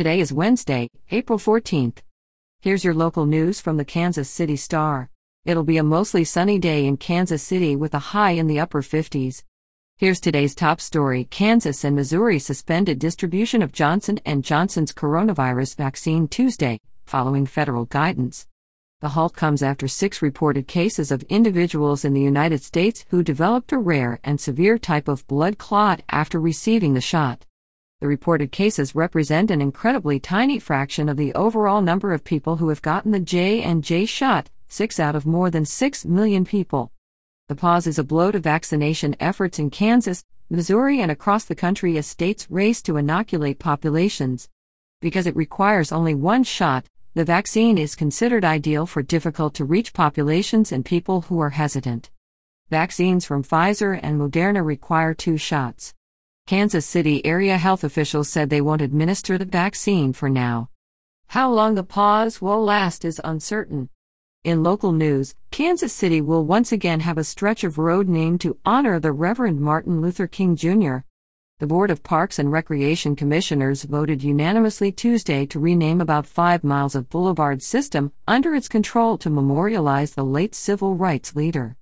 Today 0.00 0.20
is 0.20 0.32
Wednesday, 0.32 0.88
April 1.10 1.38
14th. 1.38 1.98
Here's 2.62 2.82
your 2.82 2.94
local 2.94 3.26
news 3.26 3.60
from 3.60 3.76
the 3.76 3.84
Kansas 3.84 4.30
City 4.30 4.56
Star. 4.56 5.10
It'll 5.44 5.62
be 5.62 5.76
a 5.76 5.82
mostly 5.82 6.24
sunny 6.24 6.58
day 6.58 6.86
in 6.86 6.96
Kansas 6.96 7.42
City 7.42 7.76
with 7.76 7.92
a 7.92 7.98
high 7.98 8.30
in 8.30 8.46
the 8.46 8.58
upper 8.58 8.80
50s. 8.80 9.42
Here's 9.98 10.18
today's 10.18 10.54
top 10.54 10.80
story. 10.80 11.24
Kansas 11.24 11.84
and 11.84 11.94
Missouri 11.94 12.38
suspended 12.38 12.98
distribution 12.98 13.60
of 13.60 13.72
Johnson 13.72 14.18
& 14.30 14.40
Johnson's 14.40 14.94
coronavirus 14.94 15.76
vaccine 15.76 16.28
Tuesday, 16.28 16.80
following 17.04 17.44
federal 17.44 17.84
guidance. 17.84 18.46
The 19.02 19.10
halt 19.10 19.36
comes 19.36 19.62
after 19.62 19.86
six 19.86 20.22
reported 20.22 20.66
cases 20.66 21.10
of 21.10 21.24
individuals 21.24 22.06
in 22.06 22.14
the 22.14 22.22
United 22.22 22.62
States 22.62 23.04
who 23.10 23.22
developed 23.22 23.70
a 23.70 23.76
rare 23.76 24.18
and 24.24 24.40
severe 24.40 24.78
type 24.78 25.08
of 25.08 25.26
blood 25.26 25.58
clot 25.58 26.00
after 26.08 26.40
receiving 26.40 26.94
the 26.94 27.02
shot. 27.02 27.44
The 28.00 28.08
reported 28.08 28.50
cases 28.50 28.94
represent 28.94 29.50
an 29.50 29.60
incredibly 29.60 30.18
tiny 30.18 30.58
fraction 30.58 31.10
of 31.10 31.18
the 31.18 31.34
overall 31.34 31.82
number 31.82 32.14
of 32.14 32.24
people 32.24 32.56
who 32.56 32.70
have 32.70 32.80
gotten 32.80 33.12
the 33.12 33.20
J&J 33.20 34.06
shot, 34.06 34.48
6 34.68 34.98
out 34.98 35.14
of 35.14 35.26
more 35.26 35.50
than 35.50 35.66
6 35.66 36.06
million 36.06 36.46
people. 36.46 36.92
The 37.48 37.56
pause 37.56 37.86
is 37.86 37.98
a 37.98 38.04
blow 38.04 38.30
to 38.30 38.38
vaccination 38.38 39.16
efforts 39.20 39.58
in 39.58 39.68
Kansas, 39.68 40.24
Missouri, 40.48 41.02
and 41.02 41.10
across 41.10 41.44
the 41.44 41.54
country 41.54 41.98
as 41.98 42.06
states 42.06 42.50
race 42.50 42.80
to 42.82 42.96
inoculate 42.96 43.58
populations. 43.58 44.48
Because 45.02 45.26
it 45.26 45.36
requires 45.36 45.92
only 45.92 46.14
one 46.14 46.42
shot, 46.42 46.86
the 47.12 47.26
vaccine 47.26 47.76
is 47.76 47.94
considered 47.94 48.46
ideal 48.46 48.86
for 48.86 49.02
difficult 49.02 49.52
to 49.54 49.66
reach 49.66 49.92
populations 49.92 50.72
and 50.72 50.86
people 50.86 51.22
who 51.22 51.38
are 51.40 51.50
hesitant. 51.50 52.08
Vaccines 52.70 53.26
from 53.26 53.42
Pfizer 53.42 54.00
and 54.02 54.18
Moderna 54.18 54.64
require 54.64 55.12
two 55.12 55.36
shots. 55.36 55.92
Kansas 56.46 56.86
City 56.86 57.24
area 57.24 57.56
health 57.58 57.84
officials 57.84 58.28
said 58.28 58.50
they 58.50 58.60
won't 58.60 58.82
administer 58.82 59.38
the 59.38 59.44
vaccine 59.44 60.12
for 60.12 60.28
now. 60.28 60.68
How 61.28 61.50
long 61.50 61.74
the 61.74 61.84
pause 61.84 62.42
will 62.42 62.64
last 62.64 63.04
is 63.04 63.20
uncertain. 63.24 63.88
In 64.44 64.62
local 64.62 64.92
news, 64.92 65.34
Kansas 65.50 65.92
City 65.92 66.20
will 66.20 66.44
once 66.44 66.72
again 66.72 67.00
have 67.00 67.18
a 67.18 67.24
stretch 67.24 67.64
of 67.64 67.78
road 67.78 68.08
named 68.08 68.40
to 68.40 68.58
honor 68.64 68.98
the 68.98 69.12
Reverend 69.12 69.60
Martin 69.60 70.00
Luther 70.00 70.26
King 70.26 70.56
Jr 70.56 70.98
the 71.60 71.66
Board 71.66 71.90
of 71.90 72.02
Parks 72.02 72.38
and 72.38 72.50
Recreation 72.50 73.14
Commissioners 73.14 73.82
voted 73.82 74.22
unanimously 74.22 74.90
Tuesday 74.90 75.44
to 75.44 75.60
rename 75.60 76.00
about 76.00 76.26
five 76.26 76.64
miles 76.64 76.94
of 76.94 77.10
boulevard 77.10 77.62
system 77.62 78.12
under 78.26 78.54
its 78.54 78.66
control 78.66 79.18
to 79.18 79.28
memorialize 79.28 80.14
the 80.14 80.24
late 80.24 80.54
civil 80.54 80.94
rights 80.94 81.36
leader. 81.36 81.76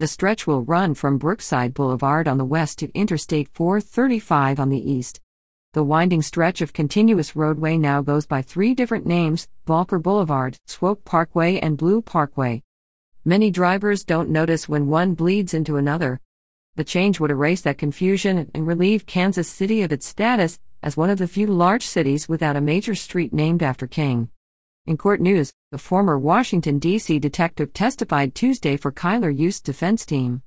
The 0.00 0.06
stretch 0.06 0.46
will 0.46 0.62
run 0.62 0.94
from 0.94 1.18
Brookside 1.18 1.74
Boulevard 1.74 2.28
on 2.28 2.38
the 2.38 2.44
west 2.44 2.78
to 2.78 2.92
Interstate 2.92 3.48
435 3.48 4.60
on 4.60 4.68
the 4.68 4.90
east. 4.90 5.20
The 5.72 5.82
winding 5.82 6.22
stretch 6.22 6.60
of 6.60 6.72
continuous 6.72 7.34
roadway 7.34 7.76
now 7.76 8.02
goes 8.02 8.24
by 8.24 8.42
three 8.42 8.74
different 8.74 9.06
names 9.06 9.48
Volker 9.66 9.98
Boulevard, 9.98 10.56
Swope 10.66 11.04
Parkway, 11.04 11.58
and 11.58 11.76
Blue 11.76 12.00
Parkway. 12.00 12.62
Many 13.24 13.50
drivers 13.50 14.04
don't 14.04 14.30
notice 14.30 14.68
when 14.68 14.86
one 14.86 15.14
bleeds 15.14 15.52
into 15.52 15.76
another, 15.76 16.20
the 16.76 16.84
change 16.84 17.18
would 17.18 17.32
erase 17.32 17.62
that 17.62 17.76
confusion 17.76 18.48
and 18.54 18.64
relieve 18.64 19.04
Kansas 19.04 19.48
City 19.48 19.82
of 19.82 19.90
its 19.90 20.06
status 20.06 20.60
as 20.80 20.96
one 20.96 21.10
of 21.10 21.18
the 21.18 21.26
few 21.26 21.48
large 21.48 21.84
cities 21.84 22.28
without 22.28 22.54
a 22.54 22.60
major 22.60 22.94
street 22.94 23.32
named 23.32 23.64
after 23.64 23.88
King. 23.88 24.30
In 24.88 24.96
court 24.96 25.20
news, 25.20 25.52
the 25.70 25.76
former 25.76 26.18
Washington, 26.18 26.78
D.C. 26.78 27.18
detective 27.18 27.74
testified 27.74 28.34
Tuesday 28.34 28.78
for 28.78 28.90
Kylr 28.90 29.38
Yust's 29.38 29.60
defense 29.60 30.06
team. 30.06 30.40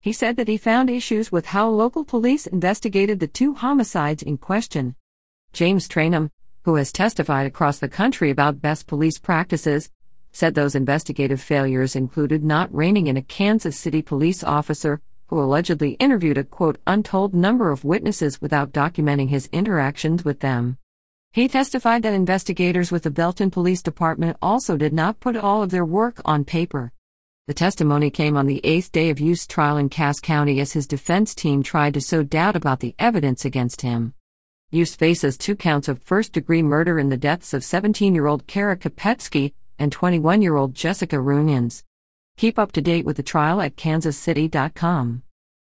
He 0.00 0.14
said 0.14 0.36
that 0.36 0.48
he 0.48 0.56
found 0.56 0.88
issues 0.88 1.30
with 1.30 1.44
how 1.44 1.68
local 1.68 2.02
police 2.02 2.46
investigated 2.46 3.20
the 3.20 3.26
two 3.26 3.52
homicides 3.52 4.22
in 4.22 4.38
question. 4.38 4.96
James 5.52 5.86
Trainum, 5.86 6.30
who 6.62 6.76
has 6.76 6.90
testified 6.90 7.46
across 7.46 7.80
the 7.80 7.86
country 7.86 8.30
about 8.30 8.62
best 8.62 8.86
police 8.86 9.18
practices, 9.18 9.90
said 10.32 10.54
those 10.54 10.74
investigative 10.74 11.42
failures 11.42 11.94
included 11.94 12.42
not 12.42 12.74
reining 12.74 13.08
in 13.08 13.18
a 13.18 13.22
Kansas 13.22 13.78
City 13.78 14.00
police 14.00 14.42
officer 14.42 15.02
who 15.26 15.38
allegedly 15.38 15.98
interviewed 16.00 16.38
a 16.38 16.44
quote 16.44 16.78
untold 16.86 17.34
number 17.34 17.70
of 17.70 17.84
witnesses 17.84 18.40
without 18.40 18.72
documenting 18.72 19.28
his 19.28 19.50
interactions 19.52 20.24
with 20.24 20.40
them. 20.40 20.78
He 21.34 21.48
testified 21.48 22.02
that 22.02 22.12
investigators 22.12 22.92
with 22.92 23.04
the 23.04 23.10
Belton 23.10 23.50
Police 23.50 23.80
Department 23.80 24.36
also 24.42 24.76
did 24.76 24.92
not 24.92 25.18
put 25.18 25.34
all 25.34 25.62
of 25.62 25.70
their 25.70 25.84
work 25.84 26.20
on 26.26 26.44
paper. 26.44 26.92
The 27.46 27.54
testimony 27.54 28.10
came 28.10 28.36
on 28.36 28.46
the 28.46 28.60
eighth 28.62 28.92
day 28.92 29.08
of 29.08 29.18
Yust's 29.18 29.46
trial 29.46 29.78
in 29.78 29.88
Cass 29.88 30.20
County 30.20 30.60
as 30.60 30.72
his 30.72 30.86
defense 30.86 31.34
team 31.34 31.62
tried 31.62 31.94
to 31.94 32.02
sow 32.02 32.22
doubt 32.22 32.54
about 32.54 32.80
the 32.80 32.94
evidence 32.98 33.46
against 33.46 33.80
him. 33.80 34.12
Yust 34.70 34.98
faces 34.98 35.38
two 35.38 35.56
counts 35.56 35.88
of 35.88 36.02
first 36.02 36.34
degree 36.34 36.62
murder 36.62 36.98
in 36.98 37.08
the 37.08 37.16
deaths 37.16 37.54
of 37.54 37.64
17 37.64 38.14
year 38.14 38.26
old 38.26 38.46
Kara 38.46 38.76
Kopetsky 38.76 39.54
and 39.78 39.90
21 39.90 40.42
year 40.42 40.56
old 40.56 40.74
Jessica 40.74 41.18
Runions. 41.18 41.82
Keep 42.36 42.58
up 42.58 42.72
to 42.72 42.82
date 42.82 43.06
with 43.06 43.16
the 43.16 43.22
trial 43.22 43.62
at 43.62 43.76
kansascity.com. 43.76 45.22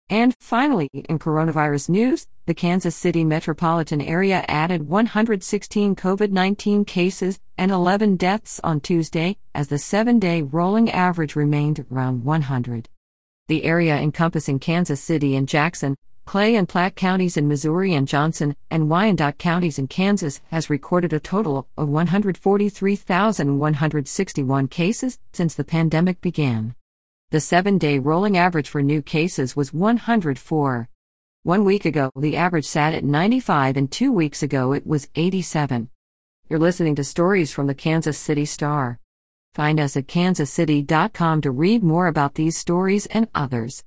And 0.10 0.34
finally, 0.40 0.90
in 0.92 1.20
coronavirus 1.20 1.90
news, 1.90 2.26
the 2.48 2.56
Kansas 2.56 2.96
City 2.96 3.24
metropolitan 3.24 4.02
area 4.02 4.44
added 4.48 4.90
116 4.90 5.96
COVID 5.96 6.32
19 6.32 6.84
cases 6.84 7.40
and 7.60 7.72
11 7.72 8.16
deaths 8.16 8.60
on 8.64 8.80
Tuesday, 8.80 9.38
as 9.54 9.68
the 9.68 9.78
seven 9.78 10.18
day 10.18 10.42
rolling 10.42 10.90
average 10.90 11.36
remained 11.36 11.86
around 11.92 12.24
100. 12.24 12.90
The 13.50 13.64
area 13.64 13.98
encompassing 13.98 14.58
Kansas 14.58 15.00
City 15.00 15.36
and 15.36 15.48
Jackson, 15.48 15.96
Clay 16.26 16.56
and 16.56 16.68
Platte 16.68 16.96
counties 16.96 17.38
in 17.38 17.48
Missouri 17.48 17.94
and 17.94 18.08
Johnson 18.08 18.56
and 18.72 18.90
Wyandotte 18.90 19.38
counties 19.38 19.78
in 19.78 19.88
Kansas 19.88 20.42
has 20.50 20.72
recorded 20.72 21.14
a 21.14 21.20
total 21.20 21.68
of 21.78 21.88
143,161 21.88 24.68
cases 24.68 25.20
since 25.34 25.54
the 25.54 25.64
pandemic 25.64 26.20
began. 26.22 26.74
The 27.32 27.40
seven 27.40 27.78
day 27.78 28.00
rolling 28.00 28.38
average 28.38 28.70
for 28.70 28.82
new 28.82 29.04
cases 29.04 29.56
was 29.56 29.72
104. 29.72 30.90
One 31.44 31.64
week 31.64 31.86
ago, 31.86 32.10
the 32.16 32.36
average 32.36 32.66
sat 32.66 32.96
at 32.96 33.04
95, 33.04 33.78
and 33.78 33.92
two 33.92 34.12
weeks 34.12 34.42
ago, 34.42 34.74
it 34.74 34.88
was 34.88 35.10
87. 35.14 35.92
You're 36.50 36.58
listening 36.58 36.96
to 36.96 37.04
stories 37.04 37.54
from 37.54 37.68
the 37.68 37.76
Kansas 37.76 38.18
City 38.18 38.46
Star. 38.46 38.98
Find 39.54 39.80
us 39.80 39.96
at 39.96 40.08
kansascity.com 40.08 41.42
to 41.42 41.52
read 41.52 41.84
more 41.84 42.08
about 42.08 42.34
these 42.34 42.58
stories 42.58 43.06
and 43.06 43.28
others. 43.36 43.84